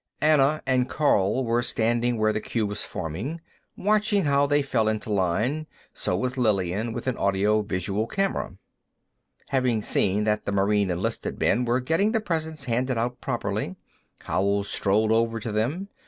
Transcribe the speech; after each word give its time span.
Anna 0.19 0.63
and 0.65 0.89
Karl 0.89 1.45
were 1.45 1.61
standing 1.61 2.17
where 2.17 2.33
the 2.33 2.41
queue 2.41 2.65
was 2.65 2.83
forming, 2.83 3.39
watching 3.77 4.23
how 4.25 4.47
they 4.47 4.63
fell 4.63 4.87
into 4.87 5.11
line; 5.13 5.67
so 5.93 6.17
was 6.17 6.39
Lillian, 6.39 6.91
with 6.91 7.05
an 7.05 7.15
audiovisual 7.17 8.07
camera. 8.07 8.57
Having 9.49 9.83
seen 9.83 10.23
that 10.23 10.45
the 10.45 10.51
Marine 10.51 10.89
enlisted 10.89 11.39
men 11.39 11.65
were 11.65 11.79
getting 11.79 12.13
the 12.13 12.19
presents 12.19 12.63
handed 12.63 12.97
out 12.97 13.21
properly, 13.21 13.75
Howell 14.23 14.63
strolled 14.63 15.11
over 15.11 15.39
to 15.39 15.51
them. 15.51 15.87